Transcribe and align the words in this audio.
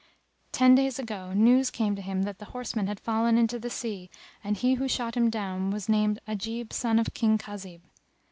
Ten 0.51 0.73
days 0.73 0.97
ago 0.97 1.31
news 1.33 1.69
came 1.69 1.95
to 1.95 2.01
him 2.01 2.23
that 2.23 2.39
the 2.39 2.45
horseman 2.45 2.87
had 2.87 2.99
fallen 2.99 3.37
into 3.37 3.59
the 3.59 3.69
sea 3.69 4.09
and 4.43 4.57
he 4.57 4.73
who 4.73 4.87
shot 4.87 5.15
him 5.15 5.29
down 5.29 5.69
was 5.69 5.87
named 5.87 6.19
Ajib 6.27 6.73
son 6.73 6.97
of 6.97 7.13
King 7.13 7.37
Khazib. 7.37 7.81